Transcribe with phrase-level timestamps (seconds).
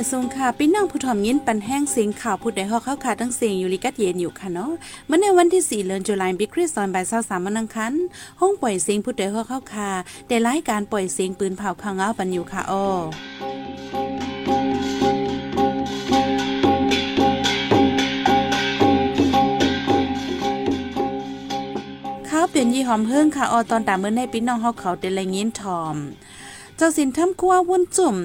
[0.00, 4.70] อยทรงค่ะพี่น้องผู้ถ่อมยินปันแห้งเสียงข่าวผู้ใดฮอกเข้าขาทั้งเสียงอยู่ลิกัดเย็นอยู่ค่ะเนาะ
[5.06, 7.92] เมื่อในวันที่4เดือนตุลาคมปีคริสต์ศักราช23วันอังคาร
[8.40, 9.90] ห้องปล่อยเสียงผู้ใดฮอกเข้าขา
[10.28, 12.86] ได้รายการปล่อยเสียงปืนเผาข่าวเงาปันอยู่ค่ะอ้อ
[22.28, 25.96] ข้าวเปลี่ยนยี่หอมเพิ่งค่ะออตอนตามเมื่อในพี่น้องเฮาเขาเดลัยยินทอม
[26.80, 28.16] เจ้าสินทำคัววนจุ่ม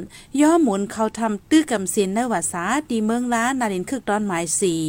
[0.42, 4.84] ย่อหมุนเขาทำตื้อกำเสีนในวาสาดีเมืองล้านาลินคึกตอนหมายสี่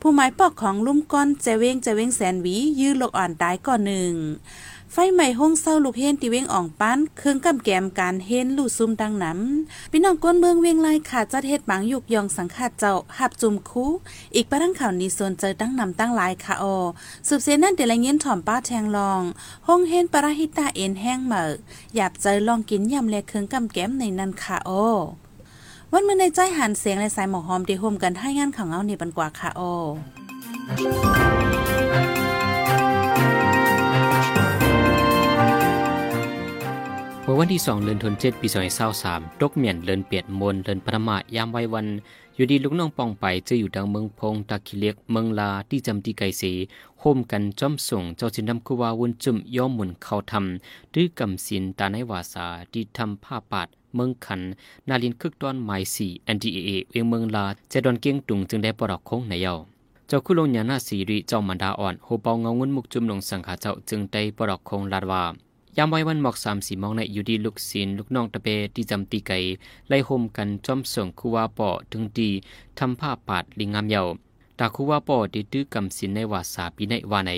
[0.00, 4.12] ผู้หมายปอกของลุ่มก้อนเจเวงเจเวงแสนวียื้อโลกอ่อนตายก่อนหนึ่ง
[4.94, 13.84] ไฟใหม่ห้องเศร้าลูกเฮนตีเวงอ่องปั้นเครื่องกำแกมการเฮนลู่ซุ่มดังน้ำพี่น้องก้นเมืองเวียงไล่ขาดจัดเฮ็ดบางยุกยองสังขาดเจ้าหับจุ่มคู
[14.34, 16.76] อีกประทังข่าวนี้ส่วนเจอตั้งนำตั้งหลายค่ะออ
[17.28, 19.22] สืบเสียนั่นเดลังเงินถ่อมป้าแทงลอง
[19.68, 21.48] ห้องเฮนปราหิตาเอ็นแห้งเหมือ
[21.94, 24.70] หยาบเจอลองกินยำแลเครื่องกำแกมในนั้นค่ะโอ
[25.92, 29.60] วันเมื่อในใจหันเสียงและสายหมอกหอมได้โฮมกันให้งานของเอานี่บันกว่าค่ะโอ
[37.30, 41.86] มื่อวันที่สองเดือนธันวาคมปีสองพันสสามตกเมียนเลินเปียดมนเลินปรมายามไว้วัน
[42.34, 46.52] อยู่ดีลูกน้องปองไปจะอยู่ดังเมืองพงตะคิเลียกเมืองลาที่จำที่ไกสี
[47.00, 54.40] โฮมกันจอมส่งเจ้าสินดำคุวาวุนจุ่มย่อมหมุนเข้าทำด้วยกำสินตาในวาสาที่ทำผ้าปาดเมืองขัน
[54.88, 59.54] นาลินคึกตอนไม้สี่ NDAA เวียงเมืองลาจะดอนเกียงตุงจึงได้ปลอกคงในเยา
[60.08, 65.24] เจ้าคุลงยานาสีริเจ้ามันดาอ่อนโฮเปาเงางินมุกจุ่มลงสังขาเจ้าจึงได้ปลอกคงลาดว่า
[65.76, 69.38] ยามไว้วันหมอกสามสีมองในอยู่ดีลูกศิลลูกน้องตะเปที่จำตีไก่
[69.88, 72.30] ไล่โฮมกันจอมส่งคูว่าปอถึงดี
[72.78, 74.02] ทำผ้าปาดลิงงามเยา
[74.58, 77.32] ตาคูว่าปอดีตื้อกำสินในวาสาปีในวาใน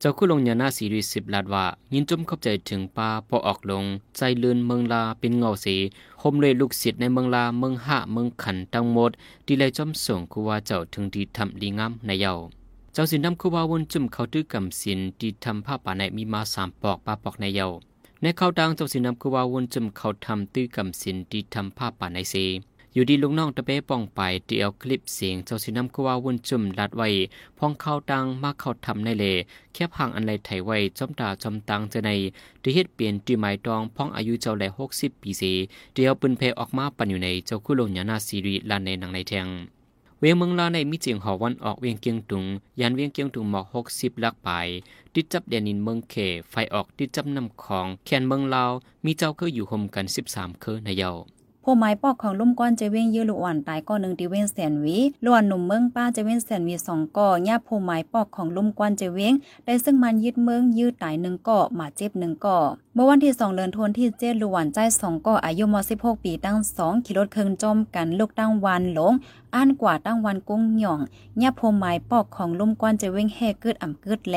[0.00, 3.84] เจ้าคุลงยานาสีริสิบลาดว่า ยินจมเข้าใจถึงปาปอออกลง
[4.16, 5.76] ใจเลือนเมืองลาเป็นเงาสี
[6.20, 9.10] โฮมเลยลูกศิษย์ในเมืองลาเมืองหะเมืองขันตั้งหมด
[9.46, 12.32] ที่ไล่จอมส่งคูว่าเจ้าถึงดีทำลิงงามในเยา
[12.92, 17.66] เจ้าสินดำคูวาวนจุ่มเขาตื้อกำสินที่ทำผ้าป่าในมีมาสามปอกปลาปอกในเยา
[18.22, 22.34] ในเขาดังเจ้าสินนำคือว่าวนจำเขาทำตื้อกำสินที่ทำผ้าป่าในเซ
[22.94, 27.08] อยู่ดีลุงน้องตะเป้ป้องไปเดียวคลิปเสียงเจ้าสินำคือว่าวนจุ่มลัดไว้
[27.58, 29.24] พองเข้าดังมาเข้าทำในเล
[29.72, 32.10] แคบห่างอันไรไถไว้จอมตาจอมตังจะใน
[32.62, 35.42] ที่เฮ็ดเปลี่ยนตีหมายตองพ้องอายุเจ้าแลหกสิบปีเส
[35.94, 39.48] เดียวปืนเพออกมาปันอยู่ในเจ้าคุลงยานาซีรีลานในหนังในแทง
[40.20, 42.44] เวียงเมืองลาในมิเจียงหอวันออกเวียงเกียงตุง
[42.80, 44.48] ยันเวียงเกียงตุงหมอกหกสิบลักไป
[45.14, 46.14] ติดจับเดนินเมืองเข
[46.50, 48.72] ไฟออกติดจับนำของแคนเมืองลาว
[49.04, 51.10] มีเจ้าเคยอยู่ห่มกันสิบสามเคยในเยา
[51.70, 59.32] ผู้ไม้ปอกของลุ่มก้อนเจเว้งยื้อลุอ่อนตายก้อนหนึ่งตีเว้งแสนวีล้วนหนุ่มเมืองป้าเจเว้งแสนวีสองก่อย่าผู้ไม้ปอกของลุ่มก้อนเจเว้ง
[59.64, 62.58] ได้ซึ่งมันยึดเมืองยื้อตายหนึ่งก่อมาเจ็บหนึ่งก่อ
[62.94, 69.12] เมื่อวันที่สองเดือนธันวาคมที่เจ็ดลุอ่อนใจสองก่ออายุมสิบหกปีตั้งสองขี่รถเครื่องจมกันลูกตั้งวันหลง
[69.54, 71.00] อ่านกว่าตั้งวันกุ้งหย่อง
[71.42, 74.36] ย่าผู้ไม้ปอกของลุ่มก้อนเจเว้งแห่เกิดอ่ำเกิดแล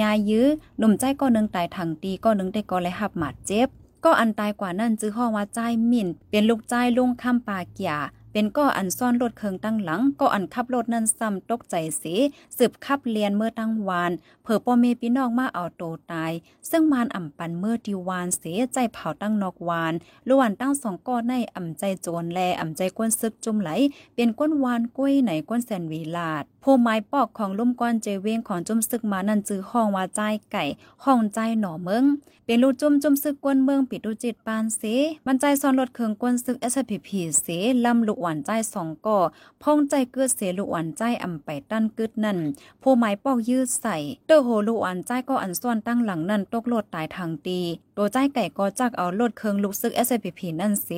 [0.00, 0.46] ยายื้อ
[0.78, 3.68] หนุ่มใจก้อนหนึ่งตายถังตีก้อนหนึ่งได้ก่อเลยหับหมาดเจ็บ
[4.04, 5.58] ก็อันตายกว่านั่นจื้อห้องว่าใจ
[5.90, 7.94] มิ่น เป็นลูกใจลุงคำปาเกีย
[8.32, 12.14] เป็นก็อันซ่อนรถเคิงตั้งหลัง ก็อันขับรถนั่นซ้ำตกใจเสี
[12.56, 15.82] สืบขับเลียนเมื่อตั้งวานเผอพ่อเมพี่น้องมาเอาโต
[16.12, 16.32] ตาย
[16.70, 19.94] ซึ่งมานอ่ำปันเมื่อดีวานเสียใจเผาตั้งนอกวาน
[20.28, 23.70] ลวนตั้งสองก้อนในอ่ำใจโจรแลอ่ำใจก้นซึกจุ่มไหล
[24.14, 30.20] เป็นก้นวานก้วยไหนก้นแสนวีลาด ผู้ไม้ปอกของลุ่มก้อนเจเวงของจุ่มซึกมานั่นจื้อห้องว่าใจ
[30.52, 30.64] ไก่
[31.04, 32.04] ห้องใจหน่อเมือง
[32.46, 34.82] เป็นลูกจุ่มจุ่มซึกกวนเมืองปิดดูจิตปานเส
[35.26, 37.08] มันใจซ้อนรถเคืองกวนซึก SPP
[37.42, 37.46] เส
[37.84, 39.18] ลำลูกหวานใจสองก่อ
[39.62, 42.38] พ้องใจเกิดเสลูกหวานใจอำไปตั้นกึดนั่น
[42.82, 43.96] ผู้ไม้ปอกยืดใส่
[44.26, 47.60] เตอโหลูกหวานใจก็อันซ้อนตั้งหลังนั่นตกโลดตายทางตี
[47.94, 50.88] โดใจไก่ก็จักเอารถเคืองลูกซึก SPP นั่นเส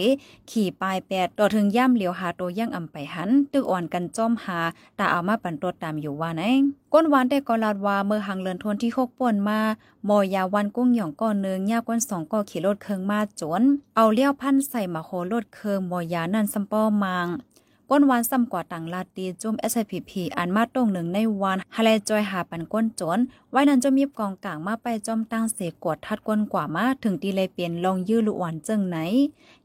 [0.50, 4.60] ขี่ปลายแปดต่อถึงย่ำเหลียวหาตัวย่างอำไปหันตึกอ่อนกันจ้อมหา
[4.98, 6.42] ตาเอามาปันตัวตามอยู่ว่าไหน
[6.92, 9.60] ก้นหวานแต่ก็ลาดว่าเมื่อหังเลินทนที่หกป่วนมา
[10.06, 13.62] หมอยาวันกุ้งหย่องก้อนเนืองยาก้นสองก้อขี่รถเคืองมาจน
[13.96, 17.26] เอาเลี้ยวพันใส่มาโครถเคืองหมอยานั่นซัมป้อมัง
[17.92, 23.18] ก้นวานซ้ำกว่าต่างลาตีจุ่ม SPP อันมาตรงหนึ่งในวันฮาเลจอยหาปันก้นจน
[23.50, 28.96] ไว้นั้นจะมีกองกลางมาไปจอมตั้งเสกวดทัดก้นกว่ามาถึงตีเลยเปลี่ยนลองยื้อลุวันจึงไหน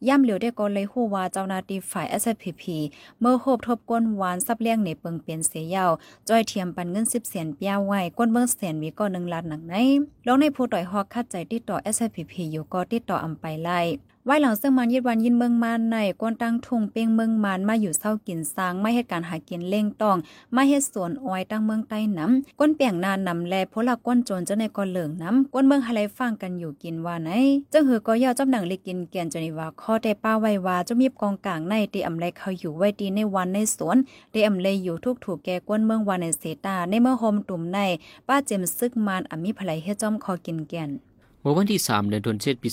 [0.07, 2.63] ย่ำเหลียวได้ก็เลยฮู้ว่าเจ้านาตีฝ่าย SPP
[3.19, 5.91] เมื่อโคบทบก้นวานซับเลี้ยงในเปิงเปลี่ยนเสียยาว
[6.29, 9.75] จอยเทียมปันเงิน10เสียนเปียไว้ก้นเบิ่งเสียนมีก็1ล้านหนังไหน
[10.25, 13.81] ลองในผู้ต่อยฮอกคัดใจติดต่อ SPP อยู่ก็ติดต่ออำไปไล่
[14.27, 20.17] ไว้หลังซึ่งมันยิดวันยินเมืองมานในกวนตั้งทุ่งเปียงเมืองมานมาอยู่เศร้ากินสร้างไม่เหตุการหากินเล่งตอง
[20.53, 27.29] ไมาเฮ็ดสวนอ้อยตั้งเมืองใต้น้ำก้นเปียงนานนำแลพละก้นโจรจะในก่อเหลืองน้ำก้นเมืองหะไรฟังกันอยู่กินว่าไหน
[27.73, 33.97] จังหือก็ยาวจำหนังล็กกินแกนจนิว่าข้อได้ป้าไว้ว่าจะมีกองกลางในตีอำไลเขาอยู่ไว้ดีในวันในสวน
[34.31, 37.79] ได้อำไลอยู่ทุกถูกแก่ก้นเมืองวันในเสตาในเมื่อโฮมตุ่มใน
[38.27, 40.91] ป้าเจมซึกมานอมิภไลเฮจอมคอกินแกน
[41.47, 42.69] มื่อวันที่ 3 เดือนธันวาคมปี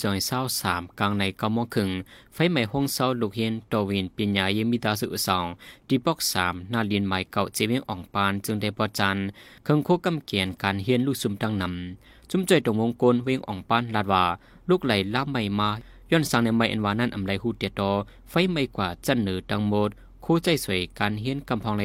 [0.47, 1.91] 2023กลางในกำมอครึ่ง
[2.35, 5.47] ไฟไหม้ห้องเซาลูกเฮียนตวินปัญญาเยมิตาสุสอง
[5.89, 9.17] ดีปอก3นาเรียนใหม่เก่าเจเวงอ่องปานจึงได้ปอจัน
[9.63, 14.25] เครื่องโคกำเกียนการเฮียนลูกซุมตั้งนำจุ่มใจตรงวงกลเวงอ่องปานลาดว่า
[14.69, 15.71] ลูกไหลล่าใหม่มา
[16.11, 17.91] ย้อนสังในไม่อันวานั้นอำไลหูเตียตอ
[18.31, 19.91] ไฟไหม้กว่าจันเหนือตังหมด
[20.25, 21.85] คู่ใจสวยการเฮียนกำพองเล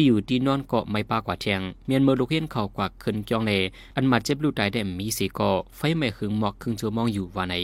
[0.00, 3.52] ที่อยู่ที่นอนเกาะไม่ปากว่าเทียงเมียนเมอลูกเฮียนเขากว่าขึ้นจองเล
[3.96, 7.54] อันมาเจ็บลูกตายได้มีสีกาะไฟไหม้หึงหมอกครึ่งชั่วโมงอยู่ว่าใน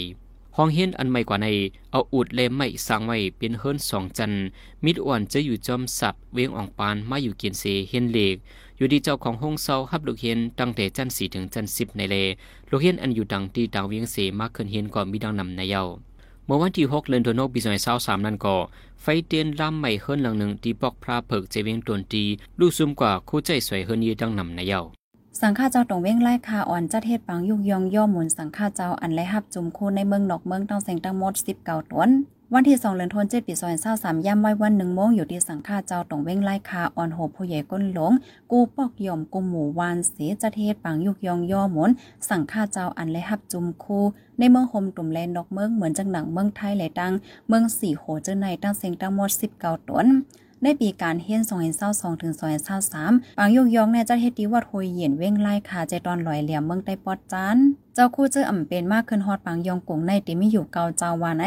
[0.56, 1.46] ห้องเฮียนอันใหม่กว่าใน
[1.92, 4.32] เอาอุดเลมไม่สร้างไว้เป็นเฮิรนสองจัน
[4.84, 8.36] มิดอ้วนจะอยู่จอมสับเวงอ่องปานมาอยู่เกียนเสเฮียนเล็ก
[8.76, 12.16] อยู่ดีเจ้าของห้องเศร้าฮับลูกเฮียนตั้งแต่จันสี่ถึงจันสิบในเล
[12.70, 15.84] ลูกเฮียนอันอยู่ดังตีดังเวียงเสมากขึ้นเฮียนก่อนมีดังนำในเย้า
[16.46, 17.60] เมื่อวันที่ 6 เดือนธันวาคมปี
[17.92, 18.56] 2023นั้นก็
[19.02, 22.24] ไฟเตียนลำใหม่เฮิรนหลังหนึ่งที่บอกพระเพิกเจเวียงตวนตี
[22.58, 24.80] ลูซุมกว่าคู่ใจสวยเฮิรนยีดังนำในเยา
[25.40, 32.10] สังฆาเจ้าตรงเว้งไล่คาอ่อนจัดเฮ็ดปังยุกยองย่อหมุนสังฆาเจ้าอันไล่หับจุ่มคู่ในเมืองนอกเมืองต้องแสงตั้งหมดสิบเก่าตวน
[32.52, 33.54] วันที่2เดือนธันวาคมปี
[33.90, 38.12] 2023ย่ำไว้วัน1โมงอยู่ที่สังฆาเจ้าตรงเว้งไล่คาออนโหผู้ใหญ่ก้นหลง
[38.50, 41.90] กูปอกย่อมกูหมู่วานเสีจัดเฮ็ดปังยุกยองย่อหมุน
[42.28, 44.04] สังฆาเจ้าอันไลหับจุมคู่
[44.38, 47.12] ในเมืองโฮมตุ่มแลนดอกเมืองเหมือนจังหนังเมืองไทยหลายตัง
[47.48, 49.30] เมืองสี่โหเจอในตั้งเสียงตั้งหมด
[49.60, 50.06] 19ตวน
[50.62, 51.42] ในปีการเฮียน
[51.82, 52.32] 2022ถึง
[52.86, 57.56] 2023ปางยกยองในเจัดเฮ็ดดีวัดโฮยเย็นเว้งไล่ขาใจตอนลอยเหลี่ยมเมืองใต้ปอดจาน
[57.94, 61.46] เจ้าคู่เจออ่ำเป็นมากขึ้นฮอดปางยองกงในติมีอยู่เกาเจ้าวานไอ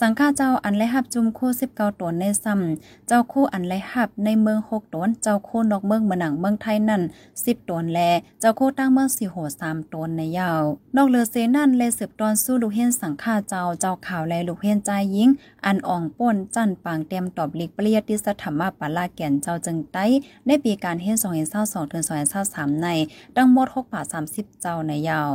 [0.00, 7.02] สังฆาเจ้าอันไลหับจุมคู่สิบเก้าตนในซ้ำเจ้าคู่อันไลหับในเมืองหกตนเจ้าคู่นอกเมืองมาหนังเมืองไทยนั่น
[7.44, 8.00] สิบตนแล
[8.40, 10.62] เจ้าคู่ตั้งเมืองสี่โหสามตนในยาว
[10.96, 15.30] นอกเรือเซนั่นเลยสืบตอนสู้ลูกเฮียนสังฆาเจ้าเจ้าข่าวแลลูกเฮียนใจยิง
[15.66, 20.06] อันอ่องป่นจันปางเต็มตอบลิกเปรียติสธรรมปาลาแก่นเจ้าจึงไต้
[20.46, 22.88] ในปีการเฮียนสองเห็นเศร้าสองถึงสองเห็นเศร้าสามใน
[23.36, 25.30] ดังหมดหกบาสามสิบเจ้าในยาว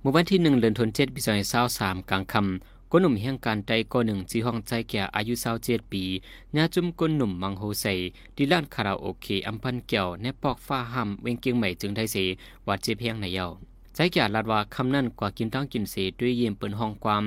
[0.00, 6.04] เมื่อวันที่หนึ่งเดือนธันวาคมปีสองพันเศร้าสามกลางคำ ก้นหนุ่มเฮียงการใจก้อนหนึ่งจีห้องใจแก่อายุเศร้าเจ็ดปี
[6.56, 7.94] ญาจุ่มก้นหนุ่มมังโฮใส่
[8.36, 12.16] ดีล้านคาราโอเกะอัมพันเกี่ยวในปอกฟ้าห้ำเวงเกียงใหม่จึงได้เส
[12.66, 13.46] วัดเจ็บเพียงในเยา
[13.94, 17.24] ใจแก่ลาดว่าคำนั้นกว่ากินตั้งกินเสด้วยเยี่ยมเปินห้องความ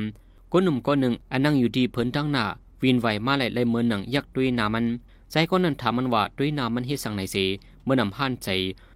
[0.51, 2.45] ก้นหนุ่มก้อนหนึ่งอันนั่งอยู่ดีเพิ่นตั้งหน้า
[2.81, 4.85] วินไหวมาไหลเลยเมือนหนังยักด้วยนามัน
[5.31, 7.37] ใจก้อนนั้นถามมันว่าด้วยนามันเฮ็ดสังไหนเส
[7.83, 8.49] เมื่อนำผ่านใจ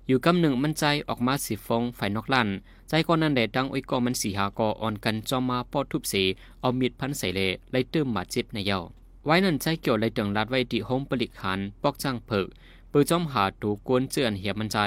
[0.07, 2.47] อยู่กำหนึ่งมันใจออกมาสีฟองไฟนอกลั่น
[2.89, 6.13] ใจก่อนนั้นแดดังอ้อยก็มันสีหากออ่อนกันจอมมาปอทุบเส
[6.61, 7.41] เอามีดพันใส่เล
[7.71, 8.79] ไล่เติมมาเจ็บในเยา
[9.25, 12.47] ไว้นั่นใจเกี่ยวไล่ตึงลัดไว้ที่โฮมปลิกหันปอกจังเผิก
[12.89, 14.77] เปิดจอมหาตูกวนเจือนเหียมันใจ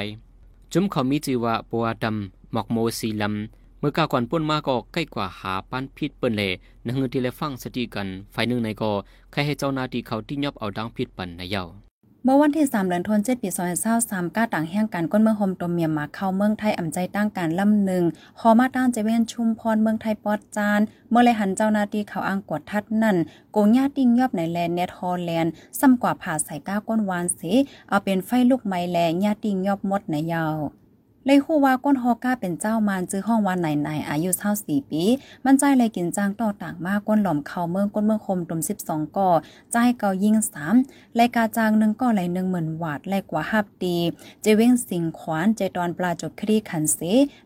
[0.72, 6.42] จุ้มเขามีจีว่าปัวดำหมอกโมสีลำเมื่อกาก่อนป่นมาก็ใกล้กว่าหาปั้นพิษเปิ้นเล
[6.86, 8.92] นังเงือที่เลฟังสติกันไฟหนึ่งในก็
[9.30, 11.64] ใครให้เจ้านาทีเขาที่ยอบเอาดังพิษปันในเยา
[12.24, 13.48] เมื่อวันที่3เดือนธันวาคมปี
[13.92, 18.04] 2023ก้าต่างแห่งการก้นเมืองโฮมตมเมียมาเข้าเมืองไทยอ่ำใจตั้งการลำหนึ่ง
[18.40, 20.80] ฮอมาต้านจเวนชุมพรเมืองไทยปอดจาน
[21.10, 23.16] เมื่อเลยหันเจ้านาทีเขาอ้างกวดทัดนั่น
[23.52, 27.52] โกงญาติ่งยอบในแลนเนทฮอลแลนด์ซ้ำกว่าผ่าใส่ก้าก้นวานสี
[27.88, 30.56] เอาเป็นไฟลูกไม้แลญาติ่งยอบมดในยาว
[31.26, 35.02] เลยคู่ว่าก้นฮอก้าเป็นเจ้ามานจื้อห้องวันไหนไหนอายุเท่าสี่ปี
[35.44, 39.30] มันใจเลยกินจ้างต่อต่างมากก้นหล่อมเขาเมืองก้นเมืองคมตุมสิบสองก่อ
[39.72, 40.74] ใจเกายิงสาม
[41.18, 43.96] รายกาจางหนึ่งก่อไหลหนึ่งหมื่นวาดแลกกว่าฮับดี
[44.42, 46.98] เจเว้งสิงขวานเจตอนปลาจบคดีขันเส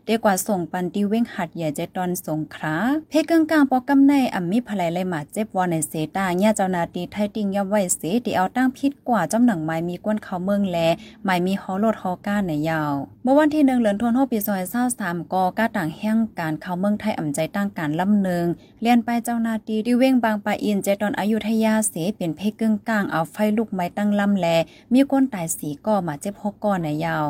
[0.05, 2.75] เดีกว่าส่งปันตีเว้งหัดใหญ่เจตอนสงครา
[3.09, 10.77] เพกึ่งกลางปอกำในอ่ำมีภายเลยมาเจ็บวอนในเสตาเนี่ยเจ้านาตีไทยติงยับไว้เสที่เอาตั้งพิษกว่าจ้ำหนังไม้มีก้นเขาเมืองแล
[11.25, 18.47] ไม้มีฮอโลดฮอก้าในยาวเมื่อวันที่หนึ่งเลือนทนหปีซอยเศร้าสามกอก้าต่างแห่งการเข้าเมืองไทยอ่ำใจตั้งการลำเนือง
[18.81, 24.47] เลียนไปเจ้านาตีที่เว้งบางปาอินเจตอนอายุทยาเสเป็นเพกึ่งกลางเอาไฟลุกไม้ตั้งลำแล
[24.93, 27.25] มีก้นตายสีก่อมาเจ็บหกก้อนในยาว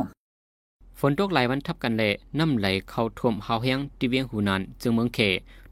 [1.00, 5.20] ฝนตกหลายวันทับกันเลยน้ำไหลเข้าท่วมเฮาแห้งที่เวียงหูนานจึงเมืองเข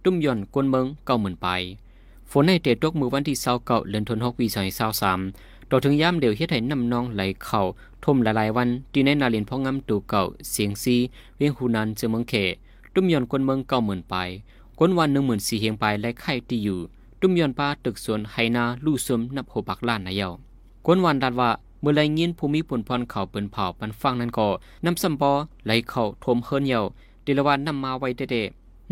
[0.03, 1.47] ตุ้มย่อนกวนเมืองเก่าเหมือนไป
[2.31, 5.19] ฝนในเตตกมือวันที่เศร้าเก่าเลือนทนหกปีสองเศร้าสาม
[5.69, 7.61] ต่อถึงย่ามเดียวเฮ็ดให้น้ำนองไหลเข้า
[8.05, 10.95] ทมหลายๆวันที่ในนาเรียนพ่องำตูเก่าเสียงซี
[11.37, 12.33] เวียงหูนันเจอเมืองเข
[12.93, 14.15] ตุ้มยอนคนเมืองเก่าหมื่นไป
[14.79, 16.79] คนวันหนึ่งหมื่นสี่เฮียงไปและไข่ที่อยู่
[17.21, 20.29] ตุ้มยอนปลาตึกสวนไฮนาลู่ซึมนับโหปักล้านนายเยา
[20.85, 21.49] คนวันดัดว่า
[21.81, 24.47] เมื่อไรเงินภูมิผลพรเขาเปินเผาปันฟังนั้นก็
[24.85, 25.31] น้ำซัมปอ
[25.65, 26.81] ไหลเข้าทมเฮินเยา
[27.23, 28.35] เดลวันนำมาไว้เด็ด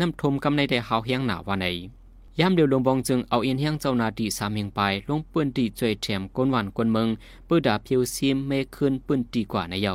[0.00, 1.66] น้ำทมกำในแต่หาวเฮียงหนาวันไหน
[2.40, 7.08] ยามเดียวลงบองจึงเอาเอียนเฮียงเจ้านาดีสามเฮงไปลงปืนดีจ่วยแถมก้นหวานก้นเมือง
[7.48, 9.94] ปื้อดาเพียวซิมเมขึ้นปืนดีกว่าในเยา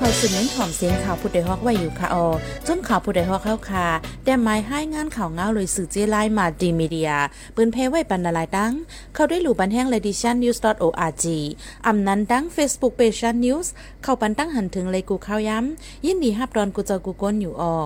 [0.00, 2.26] เขาสืบเน้นถ่อมเสียงข่าวผู้ใดฮอกไว้อยู่ค่ะออ
[2.66, 3.86] จนข่าวผู้ใดฮอกเข้าค่ะ
[4.24, 7.10] แต่หมายให้งานข่าวเงาเลยสื่อเจไลมาดีมีเดีย
[7.56, 8.72] ปืนเพไว้ปันนาลายดัง
[9.14, 11.24] เข้าด้วยหลู่บันแห้ง ledition news org
[11.86, 13.66] อำนั้นดัง Facebook page news
[14.02, 17.76] เข้าปันตั้งหันถึงเลยกูข้าวย้ำ ยินดีฮับดอนกูเจอกูก้นอยู่ออ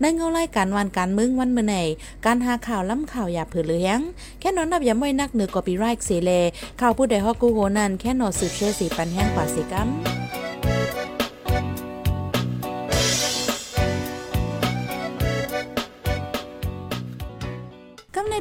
[0.00, 1.76] ในเงาไล่การวันการมึงวันเมื่อไหน
[2.26, 3.98] การหาข่าวล้ำข่าวอย่าเผือเลี้ยง
[4.40, 6.30] แค่นอนนับย้ำไว้นักเหนือกอปีไรค์เสเล
[6.80, 9.90] ข่าวผู้ใดฮอกกูโหนันแค่นอสืบเชื่อสีปันแห้งกว่าสิกัม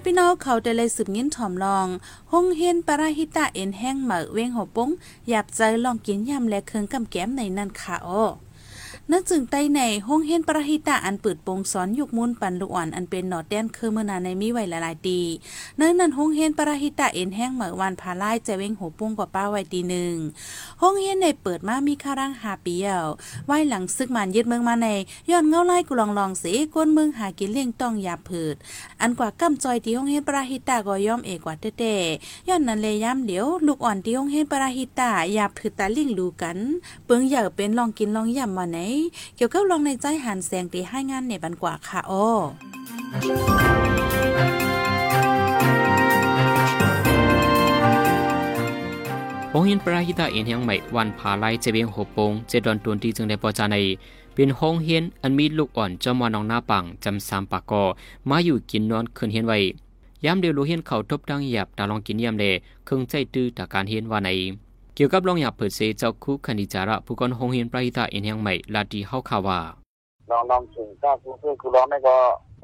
[0.06, 1.88] พี่น้องเขาได้เลยสืบยินถ่อมลอง
[2.32, 4.89] ฮงเฮนปราหิตาเอ็นแห้งเหมาเวงหัวปง
[5.27, 8.24] หยาบใจลองกินยำและเครื่องกำแก้มในนั่นค่ะอ้อ
[9.11, 15.19] นั่นจึงใต้ในห้องเฮนปราหิตาอันเปิดโปงสอนยุกมุนปันลูกอ่อนอันเป็นหนอดแดนคือเมื่อนาในมีไว้หลายๆตี
[15.77, 20.15] เนื่องนั้นห้องเฮนปราหิตาเอ็นแห้งเหมือวันพาไล่จะเว้งหัวปุ้งกว่าป้าไว้ตีหนึ่ง
[20.81, 23.03] ห้องเฮนในเปิดมามีค่าร่างหาเปียว
[23.45, 24.87] ไว้หลังซึกมันยึดเมืองมาใน
[25.31, 28.55] ย้อนเงาไล่กุลองลองสีก้นเมืองหากินเลี้ยงต้องยาผืด
[29.01, 36.57] อันกว่ากำจอยที่ห้องเฮนปราหิตาก็ย่อมเอกกว่าเต้ๆย้อนนั้นเลยย้ำเดี๋ยวลูกอ่อนที่ห้องเฮนปราหิตายาผืดตาลิ่งลูกัน
[37.05, 38.79] เปิงอยากเป็นลองกินลองย่ำมาไหน
[39.36, 42.24] เกี่ยวกับลองในใจหันแสงตีให้งานในบันกว่าค่ะโอ้
[49.51, 53.77] โงเฮียนปราหิตาเอ็นเฮียงใหม่วันพาไลเจเบียงโหปงเจดอนตวนที่จึงได้ปอจาใน
[54.34, 57.84] เป็นห้องเฮียนอันมีลูกอ่อนจอมวานองหน้าปังจำสามปากกอ
[58.29, 59.58] มาอยู่กินนอนคืนเฮียนไว้
[60.25, 62.46] ยามเดียวลูกเฮียนเขาทบดังหยับตาลองกินยามเด
[62.88, 64.29] คงใจตื้อตาการเฮียนว่าใน
[65.01, 69.60] กี่ยวกับลองหยับเปิดเสเจ้าคุคณิจาระผู้กอนห้องเฮียนปราหิตาเอ็นเฮียงใหม่ลาดีเฮาข่าวว่า
[70.29, 72.15] ลองลองถึงก็คือคือคือร้องนี่ก็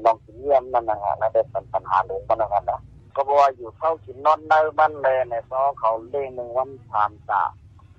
[0.04, 2.80] ลองกินเยี่ยมนั่นนะฮะนั่นเป็นปัญหาหนึ่งมันนะครับนะ
[3.14, 7.42] ก็บอกว่าอยู่เข้ากินนอนในบ้านเลยในซอเขาเล่งหนึ่งวันสามตา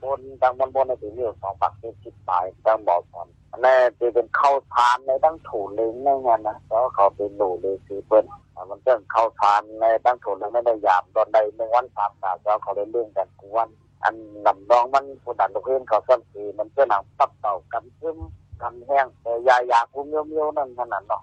[0.01, 3.27] บนดังบนบนในถึงเรื่องสองปักเป็นสิบปลายดังบอกก่อน
[3.61, 8.25] แน่จะเป็นเข้าทานในตั้งถูเล้งในงานนะแล้วเขาเป็นหนูเลยคือเปิ้น
[8.69, 13.69] มันเรื่องเข้าทานในตั้งถูเล้งไม่ได้ยามตอนใดหนึ่งวันสามตาแล้วเขาเล่นเรื่องกันทุกวัน
[14.07, 18.17] อันลำรองมันผู้ดันลูกเพื่อนเขาซ้ำสีมันเพื่อหนังตับเต่ากันซึม
[18.61, 21.21] กันแห้งแต่ยายากูเมียวเมียวนั่นขนาดเนาะ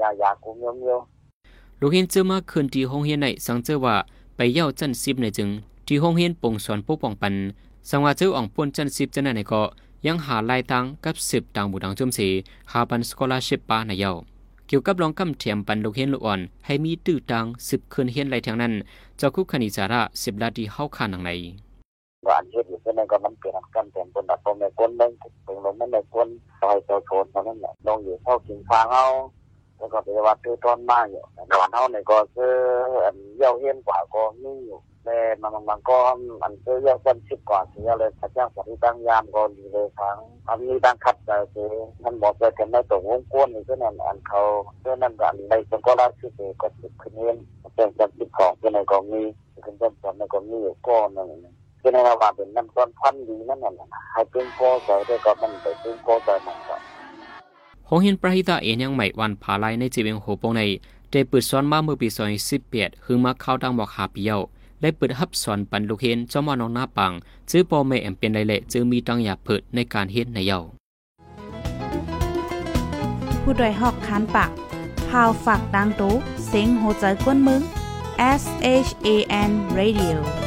[0.00, 0.98] ยายากูเมียวเมียว
[1.80, 3.94] ลูกเห็นเจอมาคืนที่ห้องเฮียนในสังเจอว่า
[4.36, 5.48] ไปเย่าจันซิบในจึง
[5.86, 7.34] ที่ห้องเฮียนปงสอนปกป้องปัน
[7.88, 9.62] สังว่าเจออ่องป่นจันซิบจันนันในก็
[10.06, 12.28] ยังหาลายตังกับสิบต่างบุดังจุมสี
[12.72, 14.12] หาปันสกอลาชิปปาในเย่า
[14.66, 18.72] เกี่ยวกับลองกำเทียมปันลูกเฮียนลูกอ่อน ให้มีตื้อตังสิบคืนเฮียนไรทางนั้น
[19.16, 21.30] เจ้าคุกคณิจาระสิบลาดีเข้าขานังใน
[22.24, 25.12] ว่าอันเฮ็ดอยู่เพื่อนก็มันเปลี่ยนกันเป็นคนแบบตรงในก้นเล่น
[25.46, 26.28] ตรงลงไม่ในก้น
[26.60, 29.06] ซอยเจ้าโชนเท่านั้นแหละลงอยู่เท่ากินฟางเอา
[29.78, 31.22] แล้วก็ไปวัติคือต้นมากอยู่
[31.56, 32.54] หวานเท่าในก็คือ
[33.04, 35.96] อันเยี่ยวเฮียนกว่าก็มีอยู่แต่มันมันก็
[36.42, 40.16] อันคือเยี่ยวคนสิบกว่าเสียเลยพระเจ้าปฏิตั้งยามก็ดีเลยทั้ง
[40.48, 41.70] อันนี้ตั้งคัดใจคือ
[42.04, 44.40] มันบอกเลยกันในตัวงก้นนี่ก็นั่นอันเขา
[44.80, 47.36] เพื่อนั่นกันในสกอราชิกก็สิบคืนเงิน
[47.74, 49.22] เป็นจำสิบของเป็นในก็มี
[49.62, 51.28] เป็นจำสอนในก็มีอยู่ก้อนหนึ่ง
[51.80, 56.76] คือในระหว่างเป็นน้ำต้นพันดีนั่นแหละให้เป็นโกใจได้ก็มันไปเป็นโกใจมันก็
[57.88, 60.62] หงหินประหิตาเอ็นยังใหม่วันพาไลในจีเวงโหปงใน
[61.10, 62.08] ได้เปิดสอนมาเมื่อปี
[62.56, 64.40] 2018คือมาเข้าดังบอกหาเปียว
[64.80, 67.12] ได้เปิดฮับสอนปันลูกเห็นจอมานองหน้าปัง
[67.50, 70.58] ซื้อปอแม่แอมเป็นไรเละจือมีตังอยากเปิดในการเฮ็ดในเยา
[73.42, 74.50] ผู้ดยหอกคานปาก
[75.08, 76.14] พาวฝากดังตู้
[76.46, 77.62] เซ็งโหใจกวนมึง
[78.40, 78.44] S
[78.86, 79.08] H A
[79.48, 80.45] N Radio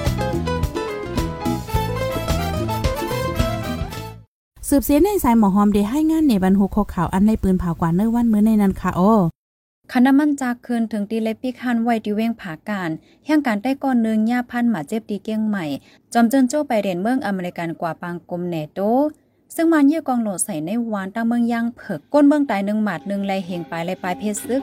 [4.71, 9.13] สืบเสียในสายหมอหอมได้ให้งานในบรรหุโคข่าวอันในปืนเผากว่าเนื้อวันเมื่อในนั้นค่ะโอ้
[9.93, 12.89] คณะมันจากคืนถึงตีเลปิกฮันไว้ที่เว้งผาการ
[13.25, 15.65] แห่งการได้ก่อนนึงย่าพันหมาเจ็บตีเกี้ยงใหม่
[16.13, 18.79] จอมเจินโจ้ไปเรียนเมืองอเมริกันกว่าปางกลมเนโต
[19.55, 24.61] ซึ่งมันเยื่อกองโหลดใส่ในวานตั้งเมืองยังเผิกก้นเมืองตายหนึ่งหมาดหนึ่งไรเหงปลายไรปลายเพชรซึก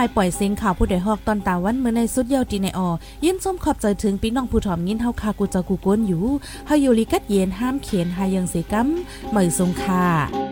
[0.00, 2.88] ายปล่อยเสียงข่าวผู้ใดฮอกตอนตาวันเมื่อในสุดเยาวตีในออ
[3.24, 6.24] ยินส้มขอบใจถึงพี่น้องผู้ถ่อมยินเฮาคากูจะกูก้นอยู่
[6.66, 8.88] เฮาอยู่ลิกัดเย็นห้ามเขียนหายังเสกัม
[9.30, 10.49] เหมยสงค่า